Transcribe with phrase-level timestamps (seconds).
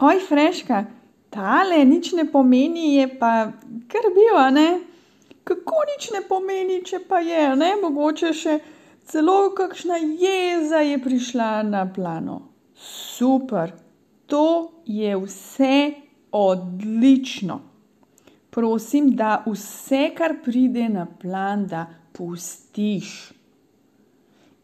[0.00, 0.84] oj, freška,
[1.30, 3.52] tale nič ne pomeni, je pa
[3.88, 4.68] kar bil, a ne?
[5.44, 7.74] Kako nič ne pomeni, če pa je, a ne?
[7.82, 8.58] Mogoče še
[9.10, 12.40] celo kakšna jeza je prišla na plano.
[12.76, 13.74] Super,
[14.26, 15.76] to je vse
[16.32, 17.60] odlično.
[18.50, 23.32] Prosim, da vse, kar pride na plan, da pustiš.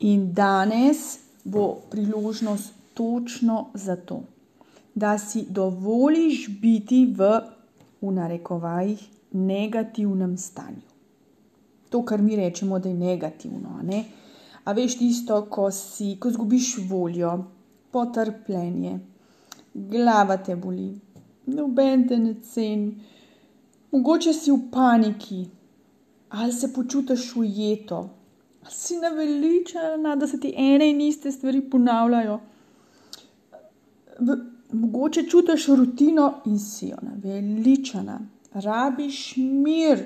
[0.00, 4.22] In danes bo priložnost točno za to,
[4.94, 7.40] da si dovoliš biti v,
[8.00, 10.86] v narekovajih, negativnem stanju.
[11.90, 13.80] To, kar mi rečemo, da je negativno.
[13.82, 14.04] Ne?
[14.64, 17.44] A veš tisto, ko si, ko zgubiš voljo,
[17.90, 18.98] potrpljenje,
[19.74, 20.88] glava te boli,
[21.46, 22.94] noben te ne ceni,
[23.92, 25.44] mogoče si v paniki,
[26.30, 27.98] ali se počutiš ujeto,
[28.62, 32.40] ali si naveličana, da se ti ene in iste stvari ponavljajo.
[34.74, 38.20] Mogoče čutiš rutino in si jo naveličana,
[38.52, 40.04] rabiš mir,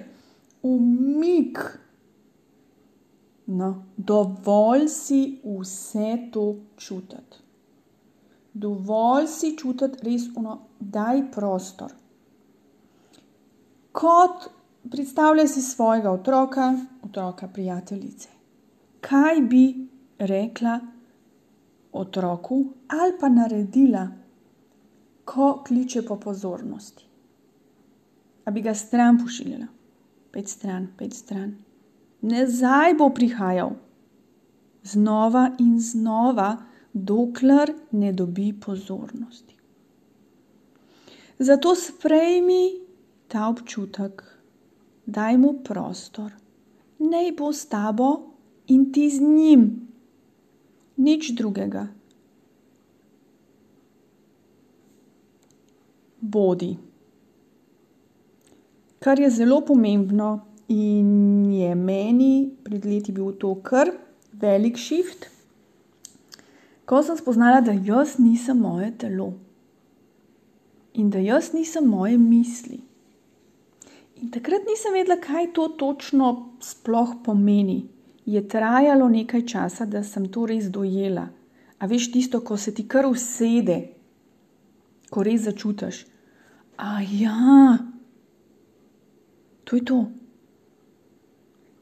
[0.62, 1.58] umik.
[3.46, 7.40] No, dovolj si vse to čutiti.
[8.52, 11.92] Dovolj si čutiti res ono, daj prostor.
[13.92, 14.50] Kot
[14.90, 18.28] predstavljaj si svojega otroka, otroka prijateljice.
[19.00, 19.88] Kaj bi
[20.18, 20.80] rekla
[21.92, 24.08] otroku ali pa naredila,
[25.28, 27.04] ko kliče po pozornosti?
[28.44, 29.66] A bi ga stran pošiljala?
[30.32, 31.50] Pojdi stran, pojdi stran.
[32.20, 33.74] Nazaj bo prihajal.
[34.82, 36.56] Znova in znova,
[36.92, 39.56] dokler ne dobi pozornosti.
[41.38, 42.62] Zato sprejmi
[43.28, 44.24] ta občutek,
[45.06, 46.32] daj mu prostor,
[46.98, 48.08] naj bo s tabo
[48.66, 49.68] in ti z njim.
[50.96, 51.86] Nič drugega.
[56.28, 56.76] Bodi
[58.98, 63.90] kar je zelo pomembno in je meni pred leti bil to kar
[64.32, 65.26] velik šift,
[66.84, 69.32] ko sem spoznala, da jaz nisem moje telo
[70.94, 72.80] in da jaz nisem moje misli.
[74.18, 76.30] In takrat nisem vedela, kaj to točno
[76.60, 77.84] sploh pomeni.
[78.26, 81.28] Je trajalo nekaj časa, da sem to res dojela.
[81.78, 83.78] A veš tisto, ko se ti kar usede,
[85.10, 86.02] ko res začutiš.
[86.78, 87.78] Aja,
[89.68, 89.98] To je to.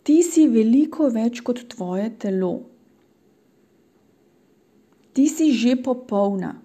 [0.03, 2.67] Ti si veliko več kot tvoje telo.
[5.15, 6.57] Ti si že popolna,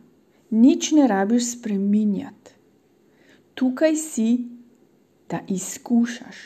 [0.49, 2.57] nič ne rabiš spreminjati.
[3.53, 4.29] Tukaj si,
[5.29, 6.39] da izkušaš.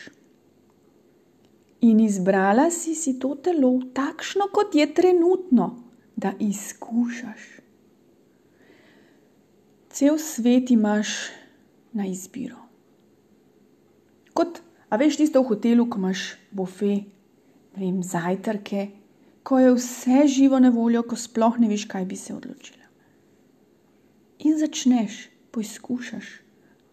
[1.87, 5.71] In izbrala si si to telo, takšno kot je trenutno,
[6.19, 7.47] da izkušaš.
[9.95, 11.15] Cel svet imaš
[11.95, 12.59] na izbiro.
[14.35, 17.03] Kot A veš tisto v hotelu, ko imaš bofe,
[17.75, 18.87] ne vem, zajtrke,
[19.43, 22.85] ko je vse živo na voljo, ko sploh ne veš, kaj bi se odločila.
[24.45, 26.29] In začneš, poizkušaš,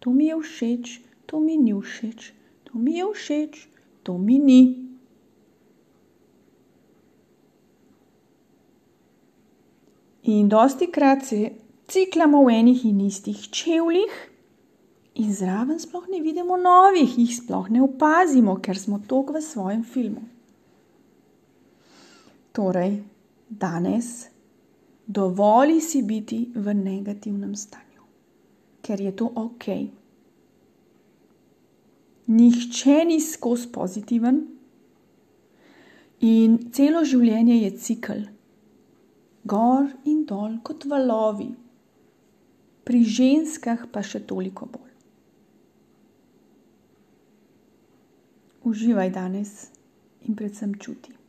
[0.03, 0.85] to mi je všeč,
[1.29, 2.33] to mi ni všeč,
[2.67, 3.67] to mi je všeč,
[4.03, 4.61] to mi ni.
[10.23, 11.55] In dosti krat se
[11.87, 14.32] ciklamo v enih in istih čevljih
[15.15, 19.83] in zraven sploh ne vidimo novih, jih sploh ne opazimo, ker smo toliko v svojem
[19.83, 20.23] filmu.
[22.53, 23.01] Torej,
[23.49, 24.27] danes
[25.05, 28.05] dovoli si biti v negativnem stanju,
[28.81, 29.67] ker je to ok.
[32.27, 34.39] Nihče ni skozi pozitiven,
[36.23, 38.23] in celo življenje je cikl,
[39.43, 41.49] gor in dol, kot valovi,
[42.87, 44.92] pri ženskah pa še toliko bolj.
[48.63, 49.67] Uživaj danes
[50.27, 51.22] in predvsem čuti.